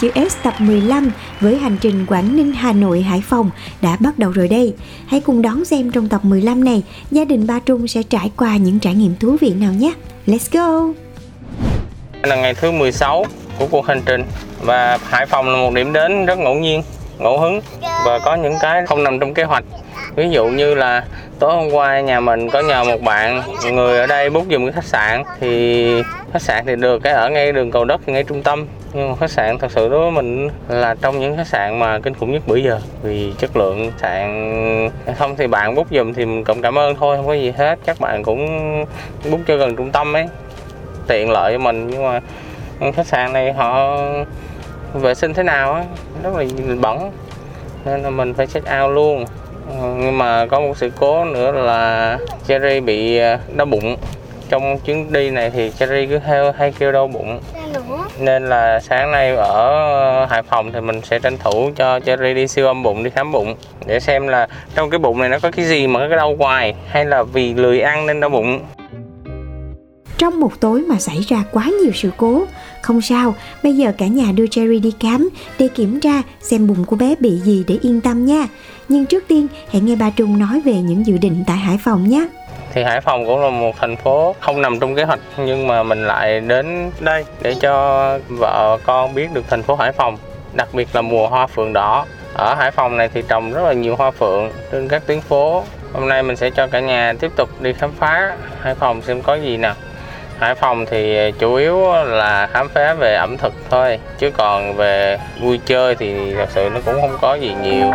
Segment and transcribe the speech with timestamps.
[0.00, 3.50] Chữ S tập 15 với hành trình Quảng Ninh, Hà Nội, Hải Phòng
[3.82, 4.74] đã bắt đầu rồi đây.
[5.06, 8.56] Hãy cùng đón xem trong tập 15 này, gia đình Ba Trung sẽ trải qua
[8.56, 9.92] những trải nghiệm thú vị nào nhé.
[10.26, 10.92] Let's go!
[12.12, 13.24] Đây là ngày thứ 16
[13.58, 14.24] của cuộc hành trình
[14.60, 16.82] và Hải Phòng là một điểm đến rất ngẫu nhiên,
[17.18, 17.60] ngẫu hứng
[18.06, 19.64] và có những cái không nằm trong kế hoạch.
[20.16, 21.04] Ví dụ như là
[21.38, 24.72] tối hôm qua nhà mình có nhờ một bạn người ở đây bút giùm cái
[24.72, 26.02] khách sạn, thì
[26.32, 28.66] khách sạn thì được, cái ở ngay đường cầu đất, ngay trung tâm.
[28.92, 31.98] Nhưng mà khách sạn thật sự đối với mình là trong những khách sạn mà
[31.98, 34.90] kinh khủng nhất bữa giờ, vì chất lượng sạn.
[35.18, 37.78] Không thì bạn bút giùm thì mình cũng cảm ơn thôi, không có gì hết.
[37.84, 38.46] Các bạn cũng
[39.30, 40.28] bút cho gần trung tâm ấy,
[41.08, 41.90] tiện lợi cho mình.
[41.90, 42.20] Nhưng mà
[42.92, 43.96] khách sạn này họ
[44.94, 45.84] vệ sinh thế nào á,
[46.22, 46.44] rất là
[46.80, 47.10] bẩn.
[47.84, 49.24] Nên là mình phải check out luôn
[49.78, 52.18] nhưng mà có một sự cố nữa là
[52.48, 53.96] Cherry bị ờ, đau bụng.
[54.48, 57.40] Trong chuyến đi này thì Cherry cứ hay, hay kêu đau bụng.
[58.18, 62.48] Nên là sáng nay ở Hải Phòng thì mình sẽ tranh thủ cho Cherry đi
[62.48, 63.54] siêu âm bụng đi khám bụng.
[63.86, 66.74] Để xem là trong cái bụng này nó có cái gì mà cái đau hoài
[66.88, 68.60] hay là vì lười ăn nên đau bụng.
[70.18, 72.44] Trong một tối mà xảy ra quá nhiều sự cố,
[72.82, 75.28] không sao, bây giờ cả nhà đưa Cherry đi khám
[75.58, 78.48] để kiểm tra xem bụng của bé bị gì để yên tâm nha.
[78.88, 82.08] Nhưng trước tiên, hãy nghe ba Trung nói về những dự định tại Hải Phòng
[82.08, 82.28] nhé.
[82.74, 85.82] thì Hải Phòng cũng là một thành phố không nằm trong kế hoạch nhưng mà
[85.82, 90.16] mình lại đến đây để cho vợ con biết được thành phố Hải Phòng
[90.54, 93.72] đặc biệt là mùa hoa phượng đỏ ở Hải Phòng này thì trồng rất là
[93.72, 97.30] nhiều hoa phượng trên các tuyến phố hôm nay mình sẽ cho cả nhà tiếp
[97.36, 99.74] tục đi khám phá Hải Phòng xem có gì nào
[100.40, 105.18] Hải Phòng thì chủ yếu là khám phá về ẩm thực thôi, chứ còn về
[105.40, 107.92] vui chơi thì thật sự nó cũng không có gì nhiều.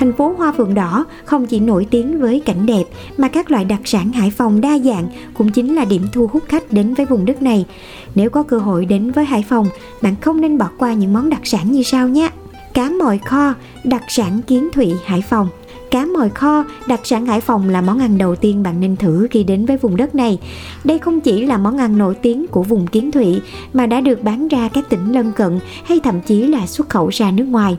[0.00, 2.84] Thành phố Hoa Phượng Đỏ không chỉ nổi tiếng với cảnh đẹp
[3.16, 6.42] mà các loại đặc sản Hải Phòng đa dạng cũng chính là điểm thu hút
[6.48, 7.66] khách đến với vùng đất này.
[8.14, 9.66] Nếu có cơ hội đến với Hải Phòng,
[10.02, 12.30] bạn không nên bỏ qua những món đặc sản như sau nhé.
[12.74, 15.48] Cá mòi kho, đặc sản kiến thụy Hải Phòng.
[15.90, 19.26] Cá mòi kho, đặc sản Hải Phòng là món ăn đầu tiên bạn nên thử
[19.30, 20.38] khi đến với vùng đất này.
[20.84, 23.40] Đây không chỉ là món ăn nổi tiếng của vùng Kiến Thụy
[23.72, 27.08] mà đã được bán ra các tỉnh lân cận hay thậm chí là xuất khẩu
[27.08, 27.76] ra nước ngoài.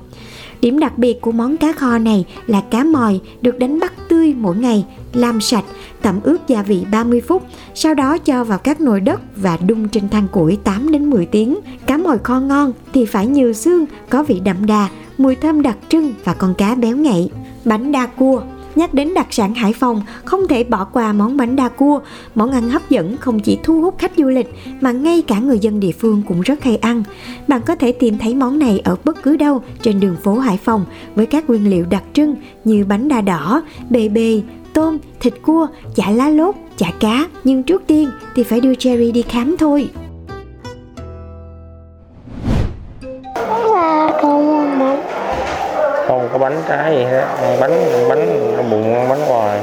[0.61, 4.33] Điểm đặc biệt của món cá kho này là cá mòi được đánh bắt tươi
[4.33, 5.63] mỗi ngày, làm sạch,
[6.01, 7.43] tẩm ướp gia vị 30 phút,
[7.75, 11.25] sau đó cho vào các nồi đất và đun trên than củi 8 đến 10
[11.25, 11.59] tiếng.
[11.85, 15.77] Cá mòi kho ngon thì phải nhiều xương, có vị đậm đà, mùi thơm đặc
[15.89, 17.29] trưng và con cá béo ngậy.
[17.65, 18.41] Bánh đa cua
[18.75, 21.99] Nhắc đến đặc sản Hải Phòng, không thể bỏ qua món bánh đa cua.
[22.35, 25.59] Món ăn hấp dẫn không chỉ thu hút khách du lịch mà ngay cả người
[25.59, 27.03] dân địa phương cũng rất hay ăn.
[27.47, 30.57] Bạn có thể tìm thấy món này ở bất cứ đâu trên đường phố Hải
[30.57, 34.41] Phòng với các nguyên liệu đặc trưng như bánh đa đỏ, bề bề,
[34.73, 37.27] tôm, thịt cua, chả lá lốt, chả cá.
[37.43, 39.89] Nhưng trước tiên thì phải đưa Cherry đi khám thôi.
[46.11, 47.25] Không có bánh trái gì hết.
[47.41, 49.59] Ăn bánh ăn bánh ăn bụng ăn bánh hoài.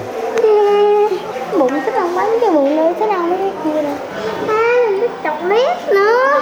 [1.59, 3.94] Bụng thích ăn bánh cái bụng nữa thích ăn mấy cái kia nè
[4.48, 6.41] à mình thích chọc liếc nữa.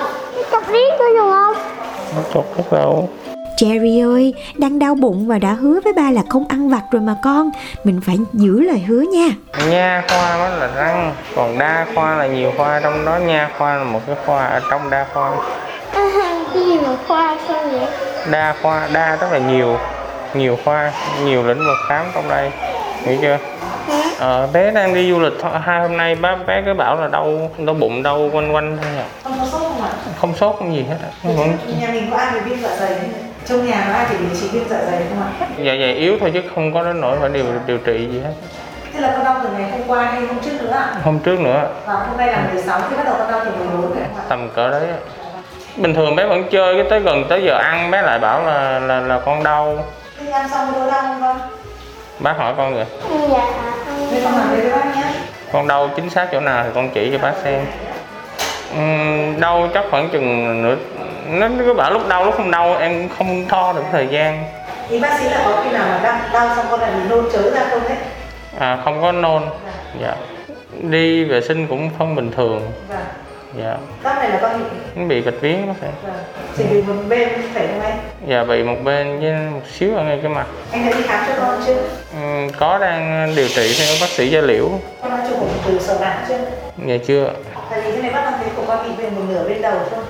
[0.52, 1.56] Chọc liếc nữa dùng không?
[2.34, 3.08] Chọc hết đâu
[3.56, 7.02] Cherry ơi, đang đau bụng và đã hứa với ba là không ăn vặt rồi
[7.02, 7.50] mà con.
[7.84, 9.28] Mình phải giữ lời hứa nha.
[9.70, 12.80] nha khoa đó là răng còn đa khoa là nhiều khoa.
[12.80, 15.30] Trong đó nha khoa là một cái khoa ở trong đa khoa.
[15.92, 16.10] À,
[16.54, 17.88] cái gì mà khoa không vậy?
[18.30, 19.76] Đa khoa đa tức là nhiều
[20.38, 20.92] nhiều khoa
[21.24, 22.50] nhiều lĩnh vực khám trong đây
[23.04, 23.38] hiểu chưa
[24.18, 25.50] ờ, bé đang đi du lịch thôi.
[25.64, 28.90] hai hôm nay bác bé cứ bảo là đau đau bụng đau quanh quanh thôi
[28.98, 29.88] à không có sốt không ạ?
[30.20, 32.90] không sốt không gì hết vẫn Nhà mình có ai bị viêm dạ dày?
[33.46, 35.46] Trong nhà có ai thì điều trị viêm dạ dày không ạ?
[35.58, 38.32] dạ dày yếu thôi chứ không có đến nỗi phải điều điều trị gì hết
[38.94, 40.94] Thế là con đau từ ngày hôm qua hay hôm trước nữa ạ?
[41.04, 43.80] hôm trước nữa Và hôm nay là 16 thì bắt đầu con đau từ 14
[43.94, 44.22] rồi ạ?
[44.28, 44.96] tầm cỡ đấy á.
[45.76, 48.78] bình thường bé vẫn chơi cái tới gần tới giờ ăn bé lại bảo là
[48.78, 49.78] là là con đau
[50.32, 51.40] Ăn xong có đỡ đau không con?
[52.18, 52.84] bác hỏi con rồi
[53.30, 53.46] dạ
[54.10, 55.02] Thế con làm với bác nhé.
[55.52, 57.66] con đau chính xác chỗ nào thì con chỉ cho bác xem
[58.74, 60.76] Ừm, đau chắc khoảng chừng nửa
[61.28, 64.44] nó cứ bảo lúc đau lúc không đau em không đo được thời gian
[64.90, 67.24] Ý bác sĩ là có khi nào mà đau, đau xong con lại bị nôn
[67.32, 67.96] chớ ra không đấy?
[68.58, 69.42] à, không có nôn
[70.00, 70.14] dạ
[70.80, 72.98] đi vệ sinh cũng không bình thường Vâng.
[73.54, 74.64] Dạ Các này là con bị
[74.96, 76.14] nó bị bạch biến bác sĩ vâng.
[76.56, 77.98] Chỉ bị một bên phải không anh?
[78.26, 81.24] dạ bị một bên với một xíu ở ngay cái mặt Anh đã đi khám
[81.28, 81.74] cho con chưa?
[82.22, 84.68] Ừm, có đang điều trị theo bác sĩ da liễu
[85.02, 86.38] Con đã chụp từ sờ nặng chưa?
[86.86, 87.30] dạ chưa
[87.70, 89.78] Tại vì cái này bác đang thấy của con bị về một nửa bên đầu
[89.90, 90.04] thôi.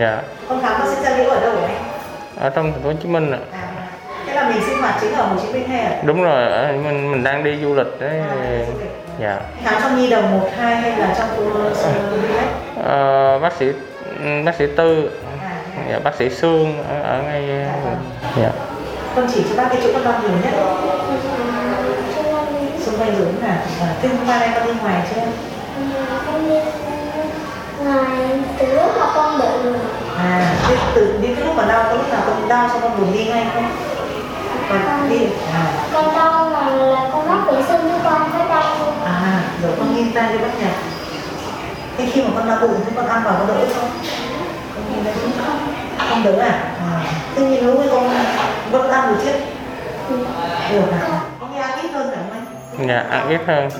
[0.00, 1.76] dạ Con khám bác sĩ da liễu ở đâu hả anh?
[2.40, 3.62] ở trong thành phố Hồ Chí Minh ạ À,
[4.26, 5.92] thế là mình sinh hoạt chính ở Hồ Chí Minh hay ở?
[6.02, 8.20] đúng rồi ở mình mình đang đi du lịch đấy
[9.20, 12.28] dạ Khám trong nhi đồng 1, 2 hay là trong khu khu đi
[12.84, 13.66] Ờ, bác sĩ
[14.44, 15.10] bác sĩ tư.
[15.42, 15.56] À,
[15.90, 17.66] dạ, bác sĩ xương ở, ở ngay
[18.36, 18.50] dạ.
[19.16, 20.52] Con chỉ cho bác cái chỗ con đau nhiều nhất
[22.86, 25.20] xung quanh rốn là à, thế hôm qua đây con đi ngoài chưa?
[26.26, 26.56] Con đi
[27.84, 29.70] ngoài từ lúc mà con bị
[30.18, 32.98] à thế từ đi cái lúc mà đau có lúc nào con đau xong con
[32.98, 33.70] buồn đi ngay không?
[34.68, 35.66] Còn đi à.
[35.92, 39.96] Con đau mà là con mắc vệ sinh với con phải đau à rồi con
[39.96, 40.66] nghiêng tay đi bác nhỉ
[41.98, 43.90] thế khi mà con đau bụng thì con ăn vào con đỡ không?
[44.90, 45.32] Nghiêng tay không
[46.08, 47.04] không đỡ à, à.
[47.36, 48.10] thế nhưng nếu với con
[48.70, 49.32] vẫn ăn được chứ
[50.72, 52.44] được à con nghe ăn ít hơn phải không
[52.78, 53.70] anh dạ ăn ít hơn.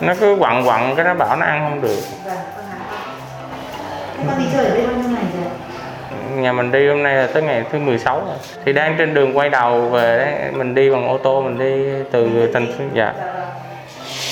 [0.00, 1.98] Nó cứ quặn quặn cái nó bảo nó ăn không được.
[2.24, 2.76] Vâng, hả?
[4.18, 5.50] Thế con đi chơi ở đây bao nhiêu ngày rồi?
[6.36, 8.36] nhà mình đi hôm nay là tới ngày thứ 16 rồi.
[8.64, 12.04] Thì đang trên đường quay đầu về đấy mình đi bằng ô tô mình đi
[12.12, 13.14] từ thành phố dạ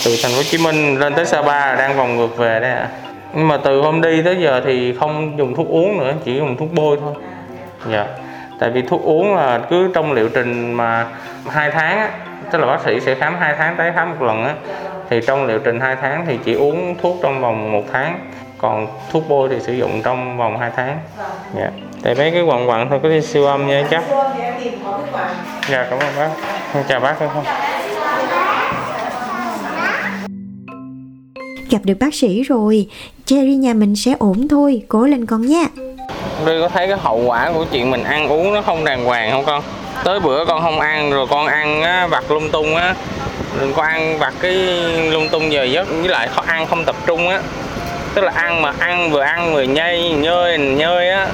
[0.05, 2.89] từ thành phố Hồ Chí Minh lên tới Sapa đang vòng ngược về đấy ạ.
[3.35, 6.57] Nhưng mà từ hôm đi tới giờ thì không dùng thuốc uống nữa chỉ dùng
[6.57, 7.15] thuốc bôi thôi.
[7.91, 8.07] Dạ.
[8.59, 11.07] Tại vì thuốc uống là cứ trong liệu trình mà
[11.51, 12.11] hai tháng á
[12.51, 14.55] tức là bác sĩ sẽ khám hai tháng tái khám một lần á
[15.11, 18.19] thì trong liệu trình 2 tháng thì chỉ uống thuốc trong vòng một tháng
[18.59, 20.99] còn thuốc bôi thì sử dụng trong vòng 2 tháng.
[21.57, 21.71] Dạ.
[22.03, 24.05] Tại mấy cái quằn quặn thôi có đi siêu âm nha chắc.
[25.69, 26.29] Dạ cảm ơn bác.
[26.89, 27.45] Chào bác không
[31.73, 32.87] Gặp được bác sĩ rồi,
[33.27, 35.65] Cherry nhà mình sẽ ổn thôi, cố lên con nha.
[36.47, 39.31] Đi có thấy cái hậu quả của chuyện mình ăn uống nó không đàng hoàng
[39.31, 39.63] không con?
[40.05, 42.95] Tới bữa con không ăn rồi con ăn á, vặt lung tung á
[43.61, 44.55] Đừng có ăn vặt cái
[45.11, 47.41] lung tung giờ giấc với lại khó ăn không tập trung á
[48.15, 51.27] Tức là ăn mà ăn vừa ăn vừa nhây nhơi nhơi á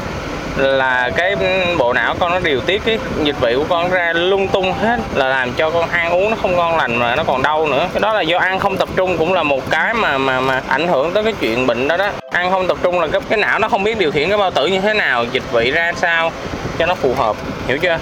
[0.58, 1.36] là cái
[1.78, 5.00] bộ não con nó điều tiết cái dịch vị của con ra lung tung hết
[5.14, 7.88] là làm cho con ăn uống nó không ngon lành mà nó còn đau nữa.
[7.92, 10.62] Cái đó là do ăn không tập trung cũng là một cái mà mà mà
[10.68, 12.10] ảnh hưởng tới cái chuyện bệnh đó đó.
[12.30, 14.50] Ăn không tập trung là cái, cái não nó không biết điều khiển cái bao
[14.50, 16.30] tử như thế nào dịch vị ra sao
[16.78, 17.98] cho nó phù hợp hiểu chưa?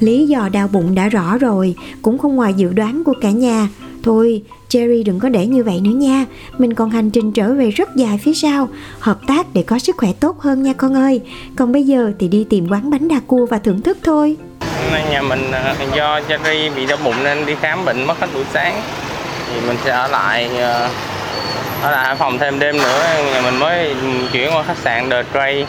[0.00, 3.68] Lý do đau bụng đã rõ rồi, cũng không ngoài dự đoán của cả nhà.
[4.02, 6.24] Thôi, Cherry đừng có để như vậy nữa nha,
[6.58, 8.68] mình còn hành trình trở về rất dài phía sau,
[8.98, 11.20] hợp tác để có sức khỏe tốt hơn nha con ơi.
[11.56, 14.36] Còn bây giờ thì đi tìm quán bánh đa cua và thưởng thức thôi.
[14.60, 18.20] Hôm nay nhà mình à, do Cherry bị đau bụng nên đi khám bệnh mất
[18.20, 18.82] hết buổi sáng.
[19.48, 20.88] Thì mình sẽ ở lại à,
[21.82, 23.06] ở lại Hải Phòng thêm đêm nữa.
[23.32, 23.94] Nhà mình mới ừ,
[24.32, 25.66] chuyển qua khách sạn The Tray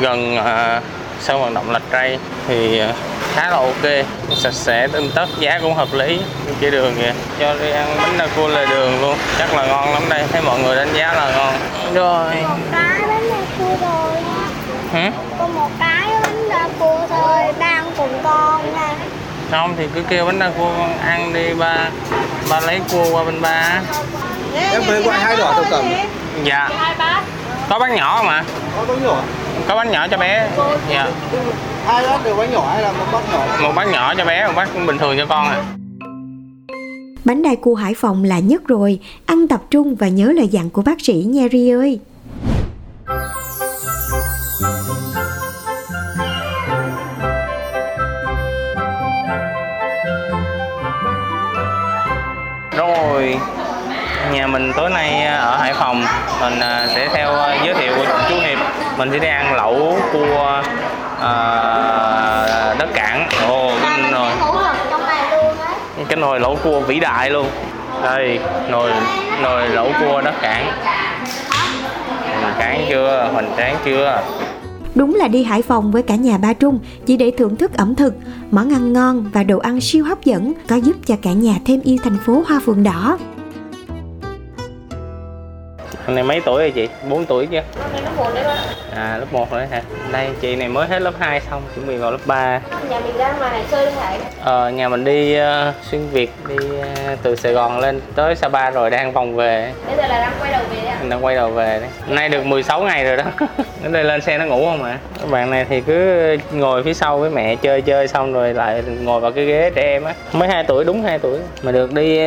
[0.00, 0.82] gần uh,
[1.20, 2.18] sân vận động Lạch Tray.
[2.48, 2.94] Thì uh,
[3.34, 4.06] khá là ok
[4.36, 6.20] sạch sẽ tinh tất giá cũng hợp lý.
[6.60, 9.92] Cái đường kìa cho đi ăn bánh đa cua lề đường luôn chắc là ngon
[9.92, 11.54] lắm đây thấy mọi người đánh giá là ngon.
[11.94, 12.34] Rồi.
[12.72, 14.22] Cái bánh đa cua rồi
[14.92, 18.88] hả có một cái bánh đa cua thôi ba ăn cùng con nha.
[19.50, 21.76] Không thì cứ kêu bánh đa cua con ăn đi ba
[22.50, 23.80] ba lấy cua qua bên ba.
[24.72, 25.92] Em lấy gọi hai đỏ thập cẩm
[26.44, 26.68] dạ.
[27.68, 28.42] Có bánh nhỏ mà
[28.76, 29.16] Có bánh nhỏ.
[29.68, 30.46] Có bánh nhỏ cho bé.
[30.90, 31.06] Dạ
[31.86, 33.46] Hai bát đều bánh nhỏ hay là một bát nhỏ?
[33.62, 35.64] Một bát nhỏ cho bé một bát bình thường cho con à
[37.24, 40.70] Bánh đa cua Hải Phòng là nhất rồi, ăn tập trung và nhớ lời dặn
[40.70, 42.00] của bác sĩ nha Ri ơi.
[53.20, 53.38] rồi
[54.32, 56.04] nhà mình tối nay ở Hải Phòng.
[56.40, 58.58] Mình à, sẽ theo à, giới thiệu của chú Hiệp.
[58.96, 60.62] Mình sẽ đi ăn lẩu cua
[61.20, 63.28] à, đất cảng.
[63.48, 64.30] Ồ cái nồi.
[64.30, 67.46] sẽ hữu lực trong này luôn ấy cái nồi lẩu cua vĩ đại luôn.
[68.02, 68.38] Đây
[68.70, 68.90] nồi
[69.42, 70.66] nồi lẩu cua đất cảng.
[72.42, 73.28] Hoành tráng chưa?
[73.32, 74.22] Hoành tráng chưa?
[74.94, 77.94] Đúng là đi Hải Phòng với cả nhà ba Trung chỉ để thưởng thức ẩm
[77.94, 78.14] thực,
[78.50, 81.80] món ăn ngon và đồ ăn siêu hấp dẫn có giúp cho cả nhà thêm
[81.84, 83.18] yêu thành phố Hoa Phượng Đỏ.
[86.10, 86.88] Con này mấy tuổi rồi chị?
[87.08, 87.62] 4 tuổi chưa?
[87.78, 88.56] Con này nó buồn đấy bác
[88.94, 89.82] À lớp 1 rồi hả?
[90.12, 93.16] Đây chị này mới hết lớp 2 xong, chuẩn bị vào lớp 3 Nhà mình
[93.18, 96.56] ra ngoài này chơi thầy Ờ, nhà mình đi ờ, xuyên Việt đi
[97.06, 99.72] ờ, từ Sài Gòn lên tới Sapa rồi đang vòng về.
[99.86, 100.96] Bây giờ là đang quay đầu về đấy ạ.
[101.00, 101.88] Mình đang quay đầu về đấy.
[102.08, 103.24] Nay được 16 ngày rồi đó.
[103.82, 104.98] Đến đây lên xe nó ngủ không ạ?
[105.20, 108.82] Các bạn này thì cứ ngồi phía sau với mẹ chơi chơi xong rồi lại
[109.02, 110.14] ngồi vào cái ghế trẻ em á.
[110.32, 111.38] Mới 2 tuổi đúng 2 tuổi.
[111.62, 112.18] Mà được đi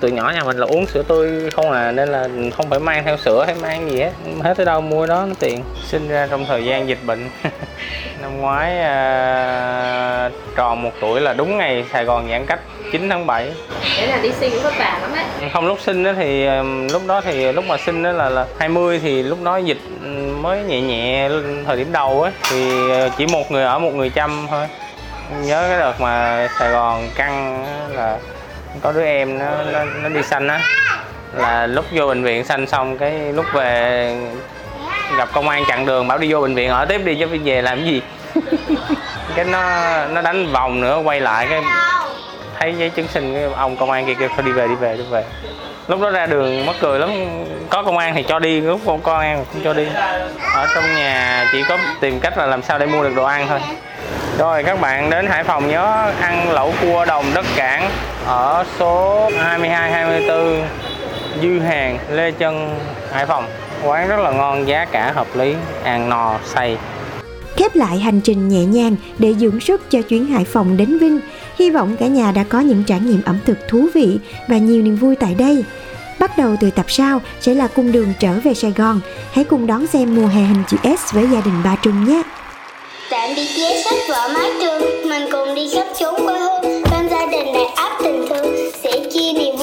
[0.00, 3.04] từ nhỏ nhà mình là uống sữa tươi không à Nên là không phải mang
[3.04, 4.10] theo sữa hay mang gì hết
[4.42, 5.64] Hết tới đâu mua đó nó tiện.
[5.84, 7.30] Sinh ra trong thời gian dịch bệnh.
[8.22, 12.60] Năm ngoái à, tròn một tuổi là đúng ngày Sài Gòn giãn cách
[12.92, 13.52] 9 tháng 7
[13.96, 16.88] Thế là đi sinh cũng vất vả lắm đấy không lúc sinh đó thì ừm,
[16.88, 19.78] lúc đó thì lúc mà sinh đó là là 20 thì lúc đó dịch
[20.40, 21.30] mới nhẹ nhẹ
[21.66, 24.66] thời điểm đầu á thì ờ, chỉ một người ở một người chăm thôi.
[25.42, 28.18] Nhớ cái đợt mà Sài Gòn căng là
[28.82, 30.60] có đứa em nó nó, nó đi sanh á
[31.32, 34.16] là lúc vô bệnh viện sanh xong cái lúc về
[35.16, 37.62] gặp công an chặn đường, bảo đi vô bệnh viện, ở tiếp đi chứ về
[37.62, 38.02] làm cái gì?
[39.34, 39.62] Cái nó
[40.06, 41.62] nó đánh vòng nữa, quay lại cái
[42.58, 44.96] thấy giấy chứng sinh cái ông công an kia kêu, thôi đi về đi về
[44.96, 45.24] đi về.
[45.88, 47.10] Lúc đó ra đường mắc cười lắm,
[47.70, 49.86] có công an thì cho đi, lúc không có công an không cho đi.
[50.54, 53.46] Ở trong nhà chỉ có tìm cách là làm sao để mua được đồ ăn
[53.48, 53.60] thôi.
[54.38, 57.90] Rồi các bạn đến Hải Phòng nhớ ăn lẩu cua đồng đất cảng
[58.26, 60.62] ở số 22 24
[61.42, 62.78] Dư Hàng Lê Chân
[63.12, 63.44] Hải Phòng
[63.84, 65.54] quán rất là ngon giá cả hợp lý
[65.84, 66.76] ăn no say
[67.56, 71.20] Khép lại hành trình nhẹ nhàng để dưỡng sức cho chuyến Hải Phòng đến Vinh.
[71.58, 74.18] Hy vọng cả nhà đã có những trải nghiệm ẩm thực thú vị
[74.48, 75.64] và nhiều niềm vui tại đây.
[76.18, 79.00] Bắt đầu từ tập sau sẽ là cung đường trở về Sài Gòn.
[79.32, 82.22] Hãy cùng đón xem mùa hè hình chữ S với gia đình Ba Trung nhé.
[83.10, 87.08] Tạm biệt vé sách vở mái trường Mình cùng đi khắp chốn quê hương Bên
[87.10, 89.57] gia đình đầy áp tình thương Sẽ chia niềm